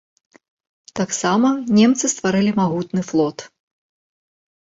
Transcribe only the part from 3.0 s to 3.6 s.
флот.